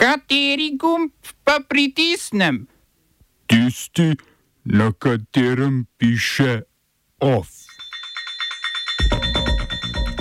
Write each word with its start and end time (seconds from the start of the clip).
Kateri 0.00 0.78
gumb 0.80 1.12
pa 1.44 1.58
pritisnem? 1.68 2.64
Tisti, 3.46 4.16
na 4.64 4.92
katerem 4.96 5.84
piše 5.98 6.62
OF. 7.20 7.48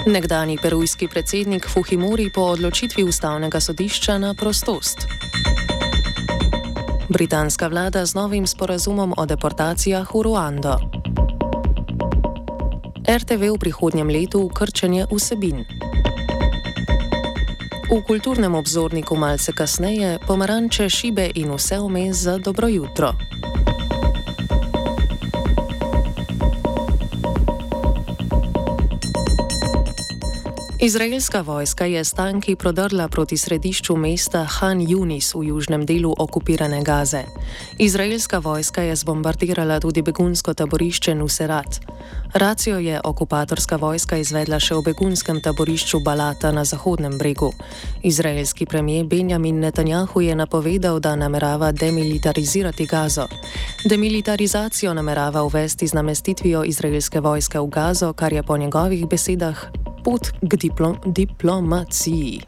Nekdani 0.05 0.57
perujski 0.61 1.07
predsednik 1.07 1.67
Fuhimori 1.67 2.27
po 2.35 2.41
odločitvi 2.41 3.03
ustavnega 3.03 3.59
sodišča 3.59 4.17
na 4.17 4.33
prostost. 4.33 5.07
Britanska 7.09 7.67
vlada 7.67 8.05
z 8.05 8.19
novim 8.19 8.47
sporazumom 8.47 9.13
o 9.17 9.25
deportacijah 9.25 10.11
v 10.11 10.21
Ruando. 10.27 10.75
RTV 13.07 13.55
v 13.55 13.57
prihodnjem 13.57 14.11
letu 14.11 14.43
krčenje 14.51 15.07
vsebin. 15.07 15.88
V 17.89 18.03
kulturnem 18.05 18.55
obzorniku 18.55 19.15
malce 19.15 19.51
kasneje 19.51 20.19
pomaranče 20.27 20.89
šibe 20.89 21.31
in 21.35 21.49
vse 21.53 21.79
vmes 21.79 22.17
za 22.17 22.37
dobro 22.37 22.67
jutro. 22.67 23.13
Izraelska 30.81 31.41
vojska 31.41 31.85
je 31.85 32.03
s 32.03 32.13
tanki 32.13 32.55
prodrla 32.55 33.07
proti 33.07 33.37
središču 33.37 33.95
mesta 33.95 34.43
Han 34.43 34.79
Yunis 34.79 35.35
v 35.35 35.43
južnem 35.43 35.85
delu 35.85 36.15
okupirane 36.17 36.83
Gaze. 36.83 37.23
Izraelska 37.77 38.39
vojska 38.39 38.81
je 38.81 38.95
zbombardirala 38.95 39.79
tudi 39.79 40.01
begunsko 40.01 40.53
taborišče 40.53 41.15
Nuserat. 41.15 41.79
Racijo 42.33 42.77
je 42.79 43.01
okupatorska 43.03 43.75
vojska 43.75 44.17
izvedla 44.17 44.59
še 44.59 44.75
v 44.75 44.81
begunskem 44.81 45.41
taborišču 45.41 45.99
Balata 45.99 46.51
na 46.51 46.63
Zahodnem 46.65 47.17
bregu. 47.17 47.51
Izraelski 48.03 48.65
premijer 48.65 49.05
Benjamin 49.05 49.59
Netanjahu 49.59 50.21
je 50.21 50.35
napovedal, 50.35 50.99
da 50.99 51.15
namerava 51.15 51.71
demilitarizirati 51.71 52.85
Gazo. 52.85 53.27
Demilitarizacijo 53.85 54.93
namerava 54.93 55.43
uvesti 55.43 55.87
z 55.87 55.93
namestitvijo 55.93 56.63
izraelske 56.63 57.19
vojske 57.19 57.59
v 57.59 57.67
Gazo, 57.67 58.13
kar 58.13 58.33
je 58.33 58.43
po 58.43 58.57
njegovih 58.57 59.07
besedah 59.07 59.88
pot 60.03 60.31
k 60.41 60.55
diplom 60.55 60.97
diplomaciji. 61.05 62.41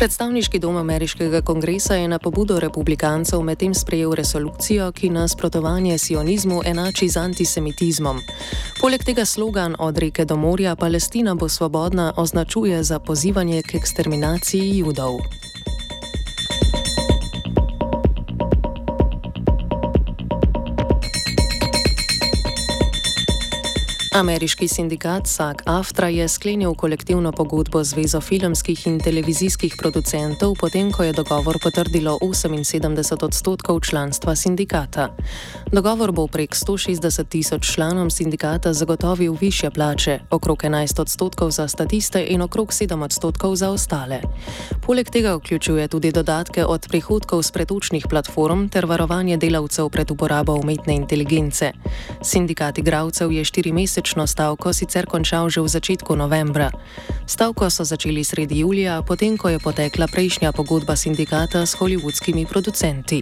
Predstavniški 0.00 0.58
dom 0.58 0.76
ameriškega 0.76 1.42
kongresa 1.42 1.94
je 1.94 2.08
na 2.08 2.18
pobudo 2.18 2.60
republikancev 2.60 3.42
medtem 3.42 3.74
sprejel 3.74 4.14
resolucijo, 4.14 4.92
ki 4.92 5.10
nasprotovanje 5.10 5.98
sionizmu 5.98 6.62
enači 6.64 7.08
z 7.08 7.16
antisemitizmom. 7.16 8.20
Poleg 8.80 9.04
tega 9.04 9.24
slogan 9.24 9.76
od 9.78 9.98
reke 9.98 10.24
do 10.24 10.36
morja 10.36 10.76
Palestina 10.76 11.34
bo 11.34 11.48
svobodna 11.48 12.12
označuje 12.16 12.82
za 12.82 12.98
pozivanje 12.98 13.62
k 13.62 13.74
eksterminaciji 13.74 14.78
judov. 14.78 15.20
Ameriški 24.10 24.66
sindikat 24.68 25.26
SAG-AFTRA 25.26 26.06
je 26.06 26.28
sklenil 26.28 26.74
kolektivno 26.74 27.32
pogodbo 27.32 27.84
z 27.84 27.90
Zvezo 27.90 28.20
filmskih 28.20 28.86
in 28.86 28.98
televizijskih 28.98 29.76
producentov, 29.78 30.56
potem 30.58 30.90
ko 30.92 31.02
je 31.02 31.12
dogovor 31.12 31.58
potrdilo 31.62 32.18
78 32.18 33.24
odstotkov 33.24 33.80
članstva 33.80 34.34
sindikata. 34.36 35.14
Dogovor 35.72 36.12
bo 36.12 36.26
prek 36.26 36.50
160 36.50 37.28
tisoč 37.28 37.74
članom 37.74 38.10
sindikata 38.10 38.72
zagotovil 38.72 39.36
više 39.40 39.70
plače, 39.70 40.18
okrog 40.30 40.58
11 40.58 41.00
odstotkov 41.00 41.50
za 41.50 41.68
statiste 41.68 42.26
in 42.28 42.42
okrog 42.42 42.68
7 42.68 43.04
odstotkov 43.04 43.56
za 43.56 43.70
ostale. 43.70 44.20
Poleg 44.86 45.10
tega 45.10 45.34
vključuje 45.34 45.88
tudi 45.88 46.12
dodatke 46.12 46.64
od 46.64 46.88
prihodkov 46.88 47.42
z 47.42 47.50
pretučnih 47.50 48.06
platform 48.10 48.68
ter 48.68 48.86
varovanje 48.86 49.36
delavcev 49.36 49.88
pred 49.88 50.10
uporabo 50.10 50.54
umetne 50.54 50.94
inteligence. 50.94 51.72
Sindikat 52.22 52.78
igravcev 52.78 53.32
je 53.32 53.44
štiri 53.44 53.72
mesece 53.72 53.99
mesečno 54.00 54.26
stavko 54.26 54.72
sicer 54.72 55.04
končal 55.04 55.52
že 55.52 55.60
v 55.60 55.68
začetku 55.68 56.16
novembra. 56.16 56.72
Stavko 57.28 57.68
so 57.68 57.84
začeli 57.84 58.24
sredi 58.24 58.64
julija, 58.64 59.02
potem 59.04 59.36
ko 59.36 59.52
je 59.52 59.58
potekla 59.60 60.08
prejšnja 60.08 60.52
pogodba 60.56 60.96
sindikata 60.96 61.66
s 61.68 61.76
holivudskimi 61.76 62.46
producenti. 62.48 63.20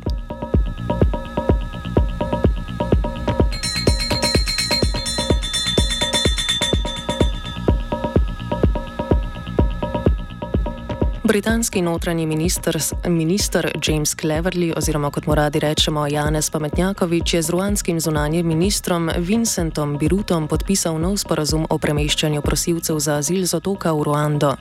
Britanski 11.29 11.83
notranji 11.83 12.27
minister, 12.27 12.79
minister 13.09 13.73
James 13.89 14.17
Cleverly, 14.17 14.73
oziroma 14.77 15.11
kot 15.11 15.27
mu 15.27 15.35
radi 15.35 15.61
rečemo 15.61 16.07
Janez 16.07 16.51
Pametnjakovič, 16.51 17.35
je 17.35 17.43
z 17.43 17.51
ruanskim 17.51 18.01
zunanjem 18.01 18.47
ministrom 18.47 19.11
Vincentom 19.19 19.99
Birutom 19.99 20.49
podpisal 20.49 20.97
nov 20.97 21.21
sporazum 21.21 21.67
o 21.69 21.77
premeščanju 21.79 22.41
prosilcev 22.41 22.97
za 22.97 23.21
azil 23.21 23.45
z 23.45 23.61
otoka 23.61 23.93
v 23.93 24.09
Ruando. 24.09 24.57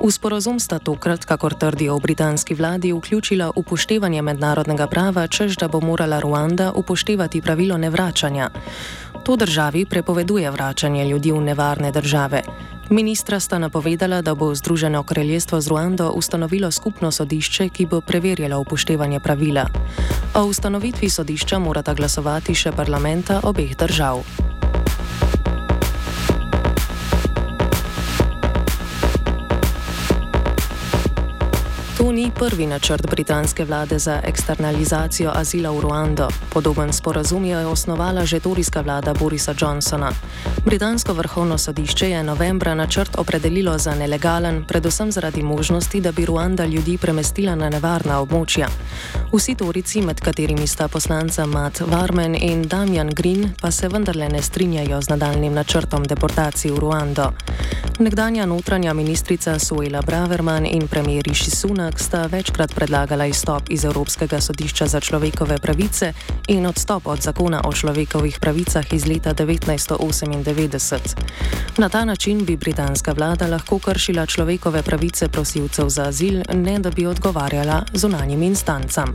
V 0.00 0.08
sporazum 0.08 0.56
sta 0.56 0.78
tokrat, 0.80 1.28
kakor 1.28 1.52
trdijo 1.52 2.00
v 2.00 2.08
britanski 2.08 2.56
vladi, 2.56 2.92
vključila 2.96 3.52
upoštevanje 3.52 4.22
mednarodnega 4.22 4.88
prava, 4.88 5.28
čež 5.28 5.60
da 5.60 5.68
bo 5.68 5.84
morala 5.84 6.24
Ruanda 6.24 6.72
upoštevati 6.72 7.44
pravilo 7.44 7.76
nevračanja. 7.76 8.48
To 9.28 9.36
državi 9.36 9.84
prepoveduje 9.84 10.50
vračanje 10.50 11.04
ljudi 11.04 11.36
v 11.36 11.40
nevarne 11.52 11.92
države. 11.92 12.42
Ministra 12.90 13.40
sta 13.40 13.58
napovedala, 13.58 14.22
da 14.22 14.34
bo 14.34 14.54
Združeno 14.54 15.02
kraljestvo 15.02 15.60
z 15.60 15.68
Ruando 15.68 16.10
ustanovilo 16.10 16.70
skupno 16.70 17.10
sodišče, 17.10 17.68
ki 17.68 17.86
bo 17.86 18.00
preverjalo 18.00 18.60
upoštevanje 18.60 19.20
pravila. 19.20 19.66
O 20.34 20.44
ustanovitvi 20.44 21.10
sodišča 21.10 21.58
morata 21.58 21.94
glasovati 21.94 22.54
še 22.54 22.72
parlamenta 22.72 23.40
obeh 23.44 23.76
držav. 23.76 24.24
To 31.98 32.12
ni 32.12 32.30
prvi 32.30 32.66
načrt 32.66 33.06
britanske 33.10 33.64
vlade 33.64 33.98
za 33.98 34.20
eksternalizacijo 34.24 35.32
azila 35.34 35.70
v 35.70 35.80
Ruando. 35.80 36.28
Podoben 36.50 36.92
sporazum 36.92 37.44
je 37.44 37.66
osnovala 37.66 38.24
že 38.24 38.40
torijska 38.40 38.80
vlada 38.80 39.14
Borisa 39.14 39.54
Johnsona. 39.60 40.12
Britansko 40.68 41.12
vrhovno 41.12 41.58
sodišče 41.58 42.10
je 42.10 42.22
novembra 42.22 42.74
načrt 42.74 43.18
opredelilo 43.18 43.78
za 43.78 43.94
nelegalen, 43.94 44.64
predvsem 44.64 45.12
zaradi 45.12 45.42
možnosti, 45.42 46.00
da 46.00 46.12
bi 46.12 46.26
Ruanda 46.26 46.66
ljudi 46.66 46.98
premestila 46.98 47.54
na 47.54 47.70
nevarna 47.70 48.20
območja. 48.20 48.68
Vsi 49.32 49.54
torici, 49.54 50.02
med 50.02 50.20
katerimi 50.20 50.66
sta 50.66 50.88
poslanca 50.88 51.46
Matt 51.46 51.80
Varmen 51.80 52.36
in 52.40 52.68
Damian 52.68 53.08
Green, 53.08 53.54
pa 53.60 53.70
se 53.70 53.88
vendarle 53.88 54.28
ne 54.28 54.42
strinjajo 54.42 55.00
z 55.02 55.08
nadaljnim 55.08 55.54
načrtom 55.54 56.04
deportacij 56.04 56.70
v 56.70 56.78
Ruando. 56.78 57.32
Nekdanja 57.98 58.46
notranja 58.46 58.92
ministrica 58.92 59.58
Suela 59.58 60.02
Braverman 60.02 60.66
in 60.66 60.88
premijer 60.88 61.24
Rishi 61.24 61.50
Sunak 61.50 62.00
sta 62.00 62.26
večkrat 62.26 62.74
predlagala 62.74 63.26
izstop 63.26 63.62
iz 63.70 63.84
Evropskega 63.84 64.40
sodišča 64.40 64.86
za 64.86 65.00
človekove 65.00 65.58
pravice 65.58 66.12
in 66.48 66.66
odstop 66.66 67.06
od 67.06 67.20
zakona 67.22 67.60
o 67.64 67.72
človekovih 67.72 68.38
pravicah 68.40 68.92
iz 68.92 69.06
leta 69.06 69.34
1998. 69.34 70.57
Na 71.78 71.88
ta 71.88 72.04
način 72.04 72.44
bi 72.44 72.56
britanska 72.56 73.12
vlada 73.12 73.46
lahko 73.46 73.78
kršila 73.78 74.26
človekove 74.26 74.82
pravice 74.82 75.28
prosilcev 75.28 75.88
za 75.88 76.08
azil, 76.08 76.42
ne 76.54 76.78
da 76.78 76.90
bi 76.90 77.06
odgovarjala 77.06 77.84
zunanjim 77.94 78.42
instancam. 78.42 79.12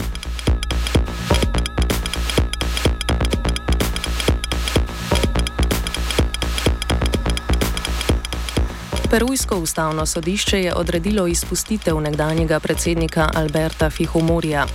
Perujsko 9.13 9.57
ustavno 9.57 10.05
sodišče 10.05 10.61
je 10.61 10.73
odredilo 10.73 11.28
izpustitev 11.28 11.99
nekdanjega 12.01 12.59
predsednika 12.59 13.29
Alberta 13.35 13.89
Fihomorja. 13.89 14.66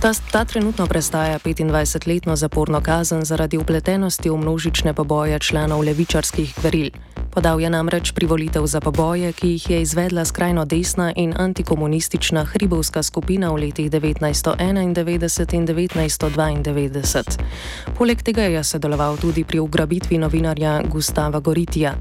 Ta, 0.00 0.12
ta 0.32 0.44
trenutno 0.44 0.86
prestaja 0.86 1.38
25-letno 1.38 2.36
zaporno 2.36 2.80
kazen 2.80 3.24
zaradi 3.24 3.58
upletenosti 3.58 4.30
v 4.30 4.36
množične 4.36 4.94
poboje 4.94 5.38
članov 5.38 5.80
levičarskih 5.84 6.54
gveril. 6.60 6.90
Podal 7.30 7.60
je 7.60 7.70
namreč 7.70 8.10
privolitev 8.12 8.66
za 8.66 8.80
poboje, 8.80 9.32
ki 9.32 9.48
jih 9.48 9.70
je 9.70 9.82
izvedla 9.82 10.24
skrajno 10.24 10.64
desna 10.64 11.12
in 11.16 11.34
antikomunistična 11.36 12.44
hribovska 12.44 13.02
skupina 13.02 13.50
v 13.50 13.56
letih 13.56 13.90
1991 13.90 15.54
in 15.54 15.66
1992. 15.74 17.38
Poleg 17.98 18.22
tega 18.22 18.42
je 18.42 18.64
sodeloval 18.64 19.16
tudi 19.16 19.44
pri 19.44 19.58
ugrabitvi 19.58 20.18
novinarja 20.18 20.82
Gustava 20.90 21.40
Goritija. 21.40 21.94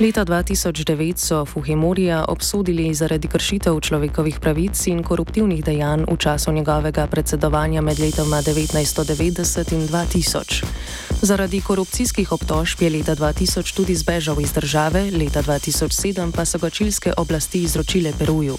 Leta 0.00 0.24
2009 0.24 1.16
so 1.16 1.44
Fuhimorija 1.44 2.24
obsodili 2.28 2.94
zaradi 2.94 3.28
kršitev 3.28 3.80
človekovih 3.80 4.40
pravic 4.40 4.86
in 4.86 5.02
koruptivnih 5.02 5.64
dejanj 5.64 6.04
v 6.10 6.16
času 6.16 6.52
njegovega 6.52 7.06
predsedovanja 7.06 7.80
med 7.80 7.98
letoma 7.98 8.36
1990 8.42 9.72
in 9.72 9.88
2000. 9.88 11.09
Zaradi 11.22 11.60
korupcijskih 11.60 12.32
obtožb 12.32 12.82
je 12.82 12.90
leta 12.90 13.12
2000 13.16 13.74
tudi 13.76 13.94
zbežal 13.94 14.40
iz 14.40 14.52
države, 14.52 15.10
leta 15.12 15.42
2007 15.42 16.32
pa 16.32 16.44
so 16.44 16.58
ga 16.58 16.70
čilske 16.70 17.12
oblasti 17.16 17.62
izročile 17.62 18.12
Peruju. 18.18 18.56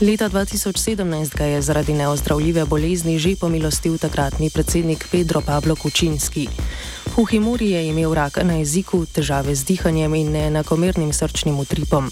Leta 0.00 0.28
2017 0.30 1.36
ga 1.36 1.44
je 1.44 1.62
zaradi 1.62 1.92
neozdravljive 1.92 2.64
bolezni 2.64 3.18
že 3.18 3.36
pomilostil 3.36 3.98
takratni 3.98 4.50
predsednik 4.50 5.08
Pedro 5.10 5.40
Pablo 5.40 5.76
Kučinski. 5.76 6.48
Fuhimori 7.14 7.70
je 7.70 7.88
imel 7.88 8.14
rak 8.14 8.38
na 8.42 8.54
jeziku, 8.56 9.04
težave 9.04 9.52
z 9.54 9.64
dihanjem 9.68 10.14
in 10.14 10.30
neenakomernim 10.32 11.12
srčnim 11.12 11.58
utripom. 11.60 12.08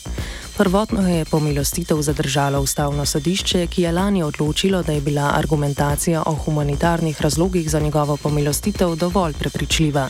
Prvotno 0.59 1.09
je 1.09 1.25
pomilostitev 1.25 2.03
zadržalo 2.03 2.61
ustavno 2.61 3.07
sodišče, 3.07 3.67
ki 3.67 3.83
je 3.83 3.93
lani 3.93 4.23
odločilo, 4.23 4.83
da 4.83 4.93
je 4.93 5.01
bila 5.01 5.31
argumentacija 5.35 6.23
o 6.27 6.35
humanitarnih 6.35 7.23
razlogih 7.23 7.71
za 7.71 7.81
njegovo 7.81 8.17
pomilostitev 8.17 8.95
dovolj 8.97 9.33
prepričljiva. 9.33 10.09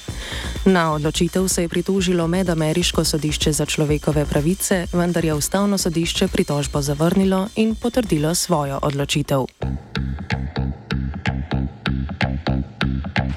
Na 0.65 0.93
odločitev 0.93 1.49
se 1.49 1.63
je 1.63 1.69
pritožilo 1.69 2.27
Medameriško 2.27 3.05
sodišče 3.05 3.53
za 3.53 3.67
človekove 3.67 4.25
pravice, 4.27 4.87
vendar 4.93 5.25
je 5.25 5.35
ustavno 5.35 5.79
sodišče 5.79 6.29
pritožbo 6.29 6.83
zavrnilo 6.83 7.49
in 7.57 7.75
potrdilo 7.75 8.35
svojo 8.35 8.79
odločitev. 8.83 9.47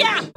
Slovenija. 0.00 0.32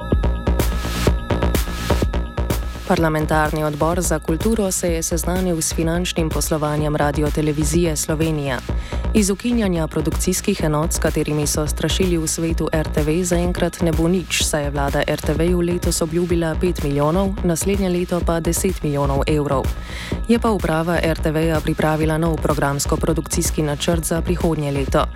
Parlamentarni 2.88 3.64
odbor 3.64 4.00
za 4.00 4.18
kulturo 4.18 4.70
se 4.70 4.92
je 4.92 5.02
seznanil 5.02 5.60
s 5.60 5.74
finančnim 5.74 6.28
poslovanjem 6.28 6.96
Radio 6.96 7.30
Televizije 7.30 7.96
Slovenija. 7.96 8.58
Iz 9.16 9.30
ukinjanja 9.30 9.86
produkcijskih 9.86 10.60
enot, 10.64 10.92
s 10.92 10.98
katerimi 10.98 11.46
so 11.46 11.66
strašili 11.66 12.18
v 12.18 12.26
svetu 12.26 12.68
RTV, 12.74 13.22
zaenkrat 13.22 13.78
ne 13.86 13.92
bo 13.92 14.08
nič, 14.08 14.42
saj 14.42 14.64
je 14.64 14.70
vlada 14.70 15.02
RTV-ju 15.06 15.60
letos 15.60 16.02
obljubila 16.02 16.54
5 16.62 16.82
milijonov, 16.84 17.30
naslednje 17.44 17.88
leto 17.88 18.20
pa 18.26 18.40
10 18.40 18.82
milijonov 18.82 19.22
evrov. 19.26 19.62
Je 20.28 20.38
pa 20.38 20.50
uprava 20.50 20.98
RTV-ja 20.98 21.60
pripravila 21.60 22.18
nov 22.18 22.36
programsko-produkcijski 22.42 23.62
načrt 23.62 24.04
za 24.04 24.22
prihodnje 24.22 24.72
leto. 24.72 25.06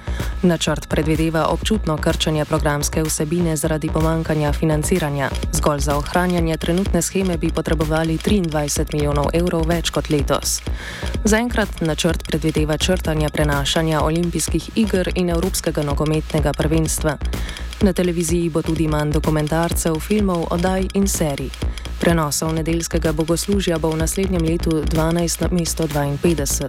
Načrt 0.42 0.88
predvideva 0.88 1.46
občutno 1.46 1.96
krčanje 1.96 2.44
programske 2.44 3.02
vsebine 3.02 3.56
zaradi 3.56 3.88
pomankanja 3.88 4.52
financiranja. 4.52 5.30
Zgolj 5.52 5.80
za 5.80 5.96
ohranjanje 5.96 6.56
trenutne 6.56 7.02
scheme 7.02 7.36
bi 7.36 7.50
potrebovali 7.50 8.18
23 8.18 8.94
milijonov 8.94 9.26
evrov 9.32 9.66
več 9.66 9.90
kot 9.90 10.10
letos. 10.10 10.62
Zaenkrat 11.24 11.80
načrt 11.80 12.22
predvideva 12.28 12.76
črtanje 12.78 13.28
prenašanja 13.28 13.87
izvajanja 13.88 14.04
olimpijskih 14.04 14.70
iger 14.76 15.12
in 15.14 15.30
Evropskega 15.30 15.82
nogometnega 15.82 16.52
prvenstva. 16.52 17.16
Na 17.80 17.92
televiziji 17.92 18.50
bo 18.50 18.62
tudi 18.62 18.88
manj 18.88 19.12
dokumentarcev, 19.12 19.94
filmov, 20.00 20.46
oddaj 20.50 20.88
in 20.94 21.06
serij. 21.08 21.48
Prenosov 22.00 22.52
nedeljskega 22.52 23.12
bogoslužja 23.12 23.78
bo 23.78 23.90
v 23.90 23.96
naslednjem 23.96 24.42
letu 24.42 24.70
12 24.70 25.40
na 25.40 25.48
mesto 25.50 25.86
52. 25.86 26.68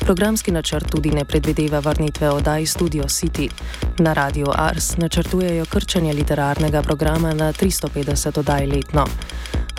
Programski 0.00 0.50
načrt 0.50 0.90
tudi 0.90 1.10
ne 1.10 1.24
predvideva 1.24 1.80
vrnitve 1.80 2.30
oddaj 2.30 2.66
Studio 2.66 3.04
City. 3.04 3.50
Na 3.98 4.12
Radio 4.12 4.46
Ars 4.56 4.96
načrtujejo 4.96 5.64
krčanje 5.64 6.12
literarnega 6.12 6.82
programa 6.82 7.34
na 7.34 7.52
350 7.52 8.38
oddaj 8.38 8.66
letno. 8.66 9.04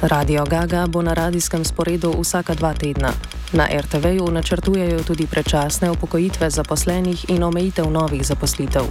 Radio 0.02 0.46
Gaga 0.46 0.88
bo 0.88 1.02
na 1.02 1.14
radijskem 1.14 1.66
sporedu 1.66 2.14
vsaka 2.22 2.54
dva 2.54 2.74
tedna. 2.74 3.14
Na 3.54 3.68
RTV-ju 3.72 4.32
načrtujejo 4.32 5.04
tudi 5.04 5.28
predčasne 5.28 5.92
upokojitve 5.92 6.50
zaposlenih 6.50 7.30
in 7.30 7.44
omejitev 7.44 7.92
novih 7.92 8.26
zaposlitev. 8.28 8.84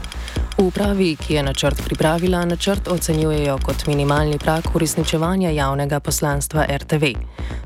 V 0.59 0.65
upravi, 0.65 1.17
ki 1.17 1.35
je 1.35 1.43
načrt 1.43 1.85
pripravila, 1.85 2.45
načrt 2.45 2.89
ocenjujejo 2.89 3.59
kot 3.63 3.87
minimalni 3.87 4.39
prak 4.39 4.75
uresničevanja 4.75 5.51
javnega 5.51 6.01
poslanstva 6.01 6.65
RTV. 6.65 7.05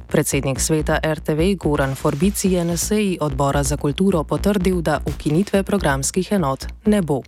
Predsednik 0.09 0.61
sveta 0.61 0.99
RTV 1.05 1.55
Goran 1.57 1.95
Forbici 1.95 2.53
je 2.53 2.65
na 2.65 2.77
seji 2.77 3.19
odbora 3.21 3.63
za 3.63 3.77
kulturo 3.77 4.25
potrdil, 4.25 4.83
da 4.83 5.01
ukinitve 5.07 5.63
programskih 5.63 6.33
enot 6.33 6.67
ne 6.85 7.03
bo. 7.03 7.23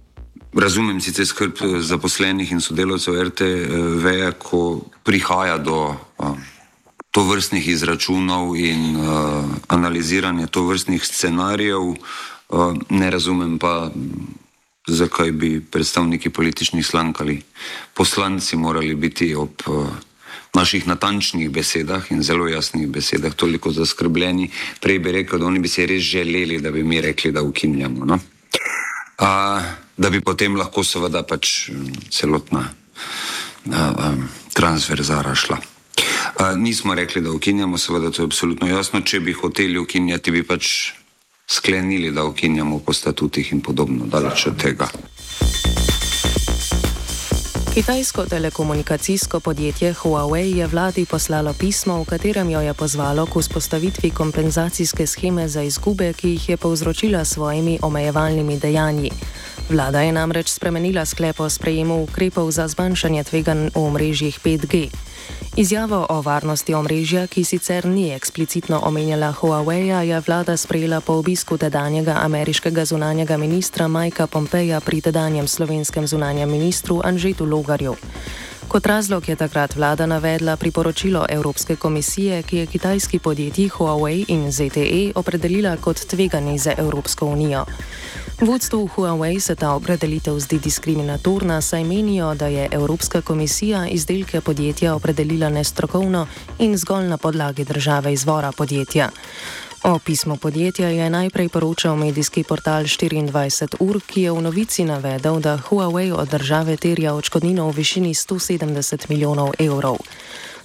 Razumem 0.55 1.01
sicer 1.01 1.27
skrb 1.27 1.53
eh, 1.63 1.81
zaposlenih 1.81 2.53
in 2.53 2.61
sodelavcev 2.61 3.23
RTV, 3.23 4.33
ko 4.39 4.81
prihaja 5.05 5.59
do 5.59 5.95
uh, 6.19 6.37
tovrstnih 7.13 7.69
izračunov 7.69 8.57
in 8.57 8.97
uh, 8.97 9.45
analiziranja 9.69 10.47
tovrstnih 10.47 11.05
scenarijev, 11.05 11.81
uh, 11.83 11.97
ne 12.89 13.11
razumem 13.11 13.59
pa, 13.59 13.91
zakaj 14.87 15.31
bi 15.33 15.61
predstavniki 15.61 16.31
političnih 16.31 16.87
strank 16.87 17.21
ali 17.21 17.43
poslanci 17.95 18.57
morali 18.57 18.95
biti 18.95 19.35
ob 19.35 19.51
uh, 19.67 19.87
naših 20.55 20.87
natančnih 20.87 21.51
besedah 21.51 22.11
in 22.11 22.23
zelo 22.23 22.49
jasnih 22.49 22.89
besedah 22.89 23.35
toliko 23.35 23.73
zaskrbljeni. 23.73 24.51
Prej 24.81 24.99
bi 24.99 25.13
rekel, 25.13 25.39
da 25.39 25.47
oni 25.47 25.59
bi 25.59 25.69
si 25.69 25.87
res 25.87 26.03
želeli, 26.03 26.61
da 26.61 26.71
bi 26.71 26.83
mi 26.85 27.01
rekli, 27.01 27.33
da 27.33 27.43
ukinjamo. 27.43 28.05
No? 28.05 28.19
Uh, 29.21 29.63
da 29.97 30.11
bi 30.11 30.21
potem 30.21 30.57
lahko 30.57 30.85
seveda 30.85 31.23
pač 31.23 31.71
celotna 32.11 32.65
uh, 33.67 34.17
transverzara 34.53 35.35
šla. 35.35 35.72
Nismo 36.57 36.95
rekli, 36.95 37.23
da 37.23 37.31
ukinjamo, 37.31 37.79
seveda 37.79 38.11
to 38.11 38.23
je 38.23 38.27
absolutno 38.27 38.69
jasno. 38.69 39.01
Če 39.01 39.21
bi 39.21 39.33
hoteli 39.33 39.79
ukinjati, 39.79 40.31
bi 40.31 40.43
pač 40.43 40.93
sklenili, 41.47 42.11
da 42.11 42.25
ukinjamo 42.25 42.79
po 42.79 42.93
statutih 42.93 43.53
in 43.53 43.61
podobno, 43.61 44.07
daleč 44.07 44.47
od 44.47 44.57
tega. 44.63 44.89
Kitajsko 47.75 48.27
telekomunikacijsko 48.27 49.41
podjetje 49.41 49.95
Huawei 49.95 50.57
je 50.57 50.67
vladi 50.67 51.07
poslalo 51.09 51.55
pismo, 51.57 52.03
v 52.03 52.05
katerem 52.05 52.51
jo 52.51 52.61
je 52.61 52.75
pozvalo 52.75 53.25
k 53.27 53.41
vzpostavitvi 53.41 54.11
kompenzacijske 54.11 55.07
scheme 55.07 55.49
za 55.49 55.63
izgube, 55.63 56.13
ki 56.13 56.29
jih 56.29 56.49
je 56.49 56.57
povzročila 56.57 57.25
s 57.25 57.33
svojimi 57.33 57.79
omejevalnimi 57.83 58.59
dejanji. 58.59 59.11
Vlada 59.71 60.01
je 60.01 60.13
namreč 60.13 60.49
spremenila 60.49 61.05
sklep 61.05 61.41
o 61.41 61.49
sprejemu 61.51 62.03
ukrepov 62.03 62.51
za 62.51 62.69
zmanjšanje 62.69 63.25
tveganj 63.25 63.69
v 63.75 63.81
omrežjih 63.81 64.37
5G. 64.45 64.93
Izjavo 65.57 66.07
o 66.09 66.23
varnosti 66.25 66.73
omrežja, 66.75 67.27
ki 67.29 67.45
sicer 67.45 67.85
ni 67.85 68.07
eksplicitno 68.15 68.79
omenjala 68.89 69.35
Huawei-ja, 69.37 70.01
je 70.01 70.21
vlada 70.21 70.57
sprejela 70.57 71.01
po 71.01 71.13
obisku 71.21 71.59
tedanjega 71.59 72.15
ameriškega 72.25 72.85
zunanjega 72.85 73.37
ministra 73.37 73.89
Majka 73.89 74.27
Pompeja 74.27 74.81
pri 74.81 75.01
tedanjem 75.01 75.49
slovenskem 75.49 76.07
zunanjem 76.07 76.51
ministru 76.51 77.01
Anžetu 77.05 77.45
Logarju. 77.45 77.97
Kot 78.69 78.87
razlog 78.87 79.29
je 79.29 79.37
takrat 79.37 79.77
vlada 79.77 80.07
navedla 80.07 80.57
priporočilo 80.57 81.27
Evropske 81.29 81.77
komisije, 81.77 82.43
ki 82.43 82.57
je 82.57 82.67
kitajski 82.67 83.19
podjetji 83.19 83.69
Huawei 83.69 84.25
in 84.29 84.53
ZTE 84.53 85.13
opredelila 85.15 85.77
kot 85.77 86.07
tvegani 86.07 86.59
za 86.59 86.73
Evropsko 86.79 87.27
unijo. 87.27 87.65
Vodstvu 88.41 88.87
Huawei 88.87 89.41
se 89.41 89.55
ta 89.55 89.75
opredelitev 89.75 90.39
zdi 90.39 90.59
diskriminatorna, 90.59 91.61
saj 91.61 91.85
menijo, 91.85 92.35
da 92.35 92.47
je 92.47 92.69
Evropska 92.71 93.21
komisija 93.21 93.87
izdelke 93.89 94.41
podjetja 94.41 94.95
opredelila 94.95 95.49
nestrokovno 95.49 96.27
in 96.59 96.77
zgolj 96.77 97.07
na 97.09 97.19
podlagi 97.19 97.65
države 97.65 98.13
izvora 98.13 98.53
podjetja. 98.53 99.11
O 99.83 99.99
pismu 99.99 100.37
podjetja 100.37 100.89
je 100.89 101.11
najprej 101.11 101.49
poročal 101.49 101.97
medijski 101.97 102.45
portal 102.45 102.83
24 102.83 103.77
ur, 103.81 104.01
ki 104.07 104.23
je 104.23 104.33
v 104.33 104.43
novici 104.43 104.85
navedel, 104.85 105.41
da 105.41 105.59
Huawei 105.59 106.13
od 106.15 106.29
države 106.31 106.77
terja 106.77 107.15
odškodnino 107.15 107.67
v 107.67 107.75
višini 107.75 108.15
170 108.15 109.11
milijonov 109.11 109.51
evrov. 109.59 109.99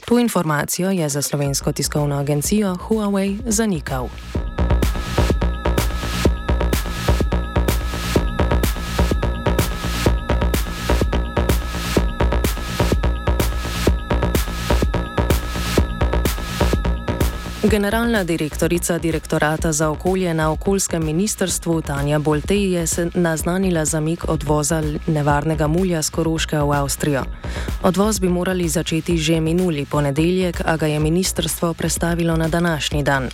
To 0.06 0.20
informacijo 0.20 0.92
je 0.92 1.10
za 1.10 1.22
slovensko 1.22 1.72
tiskovno 1.72 2.20
agencijo 2.20 2.78
Huawei 2.78 3.40
zanikal. 3.46 4.10
Generalna 17.64 18.24
direktorica 18.24 18.98
direktorata 18.98 19.72
za 19.72 19.90
okolje 19.90 20.34
na 20.34 20.52
okoljskem 20.52 21.06
ministrstvu 21.06 21.82
Tanja 21.82 22.20
Boltej 22.20 22.74
je 22.74 22.86
naznanila 23.14 23.86
zamik 23.86 24.30
odvoza 24.30 24.84
nevarnega 25.08 25.68
mulja 25.68 26.02
z 26.02 26.10
Koroške 26.10 26.60
v 26.60 26.72
Avstrijo. 26.74 27.24
Odvoz 27.84 28.20
bi 28.20 28.30
morali 28.30 28.70
začeti 28.70 29.18
že 29.18 29.42
minuli 29.42 29.86
ponedeljek, 29.86 30.62
a 30.66 30.78
ga 30.78 30.86
je 30.86 31.00
ministrstvo 31.00 31.74
prestavilo 31.74 32.38
na 32.38 32.48
današnji 32.48 33.04
dan. 33.04 33.30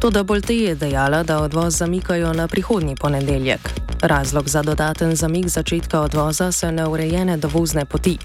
Toda 0.00 0.22
Boltej 0.22 0.64
je 0.64 0.74
dejala, 0.74 1.22
da 1.22 1.42
odvoz 1.42 1.76
zamikajo 1.76 2.32
na 2.32 2.48
prihodnji 2.48 2.94
ponedeljek. 2.94 3.85
Razlog 4.02 4.48
za 4.48 4.62
dodaten 4.62 5.16
zamik 5.16 5.48
začetka 5.48 6.00
odvoza 6.00 6.52
so 6.52 6.70
neurejene 6.70 7.36
dovozne 7.36 7.84
poti. 7.84 8.18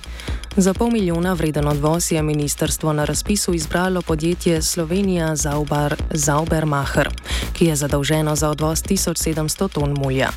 Za 0.57 0.73
pol 0.73 0.91
milijona 0.91 1.33
vreden 1.33 1.67
odvoz 1.67 2.11
je 2.11 2.21
ministrstvo 2.21 2.93
na 2.93 3.05
razpisu 3.05 3.53
izbralo 3.53 4.01
podjetje 4.01 4.61
Slovenija 4.61 5.35
Zauber, 5.35 5.95
Zaubermacher, 6.11 7.09
ki 7.53 7.65
je 7.65 7.75
zadolženo 7.75 8.35
za 8.35 8.49
odvoz 8.49 8.83
1700 8.83 9.69
ton 9.69 9.95
mulja. 10.03 10.29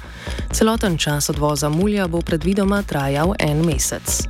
Celoten 0.53 0.99
čas 0.99 1.31
odvoza 1.31 1.69
mulja 1.69 2.09
bo 2.09 2.21
predvidoma 2.21 2.83
trajal 2.83 3.35
en 3.39 3.65
mesec. 3.67 4.23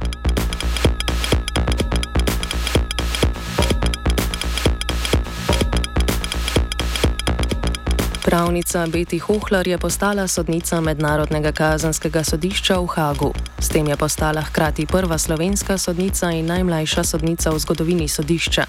Pravnica 8.34 8.86
Beti 8.86 9.18
Hohler 9.18 9.68
je 9.68 9.78
postala 9.78 10.26
sodnica 10.28 10.80
Mednarodnega 10.80 11.52
kazanskega 11.52 12.24
sodišča 12.24 12.80
v 12.82 12.86
Hagu. 12.86 13.30
S 13.62 13.70
tem 13.70 13.86
je 13.86 13.96
postala 13.96 14.42
hkrati 14.42 14.86
prva 14.90 15.18
slovenska 15.18 15.78
sodnica 15.78 16.32
in 16.34 16.50
najmlajša 16.50 17.04
sodnica 17.04 17.54
v 17.54 17.62
zgodovini 17.62 18.08
sodišča. 18.10 18.66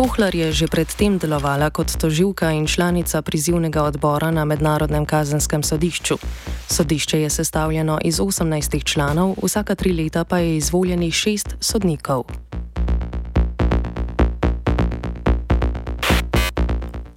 Hohler 0.00 0.32
je 0.32 0.48
že 0.52 0.66
predtem 0.72 1.20
delovala 1.20 1.68
kot 1.68 1.92
toživka 1.92 2.56
in 2.56 2.64
članica 2.64 3.20
prizivnega 3.22 3.84
odbora 3.84 4.30
na 4.30 4.48
Mednarodnem 4.48 5.04
kazanskem 5.04 5.60
sodišču. 5.62 6.16
Sodišče 6.68 7.20
je 7.20 7.30
sestavljeno 7.30 7.98
iz 8.00 8.16
18 8.16 8.84
članov, 8.84 9.36
vsaka 9.42 9.74
tri 9.74 9.92
leta 9.92 10.24
pa 10.24 10.38
je 10.38 10.56
izvoljenih 10.56 11.14
šest 11.14 11.56
sodnikov. 11.60 12.24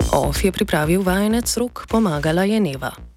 OF 0.09 0.43
je 0.43 0.51
pripravil 0.51 1.03
vajenec 1.03 1.57
rok, 1.57 1.85
pomagala 1.85 2.43
je 2.43 2.59
Neva. 2.59 3.08